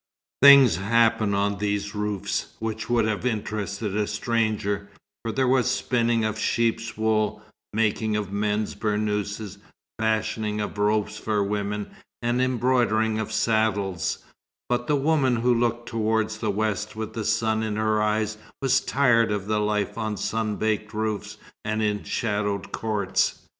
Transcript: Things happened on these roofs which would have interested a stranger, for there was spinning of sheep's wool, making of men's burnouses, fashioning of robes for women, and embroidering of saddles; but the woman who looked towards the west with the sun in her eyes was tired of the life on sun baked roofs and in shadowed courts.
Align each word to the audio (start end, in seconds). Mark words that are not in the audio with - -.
Things 0.41 0.77
happened 0.77 1.35
on 1.35 1.59
these 1.59 1.93
roofs 1.93 2.53
which 2.57 2.89
would 2.89 3.05
have 3.05 3.23
interested 3.23 3.95
a 3.95 4.07
stranger, 4.07 4.89
for 5.23 5.31
there 5.31 5.47
was 5.47 5.69
spinning 5.69 6.25
of 6.25 6.39
sheep's 6.39 6.97
wool, 6.97 7.43
making 7.71 8.15
of 8.15 8.31
men's 8.31 8.73
burnouses, 8.73 9.59
fashioning 9.99 10.59
of 10.59 10.79
robes 10.79 11.19
for 11.19 11.43
women, 11.43 11.91
and 12.23 12.41
embroidering 12.41 13.19
of 13.19 13.31
saddles; 13.31 14.25
but 14.69 14.87
the 14.87 14.95
woman 14.95 15.35
who 15.35 15.53
looked 15.53 15.87
towards 15.87 16.39
the 16.39 16.49
west 16.49 16.95
with 16.95 17.13
the 17.13 17.23
sun 17.23 17.61
in 17.61 17.75
her 17.75 18.01
eyes 18.01 18.39
was 18.59 18.79
tired 18.79 19.31
of 19.31 19.45
the 19.45 19.59
life 19.59 19.99
on 19.99 20.17
sun 20.17 20.55
baked 20.55 20.95
roofs 20.95 21.37
and 21.63 21.83
in 21.83 22.03
shadowed 22.03 22.71
courts. 22.71 23.41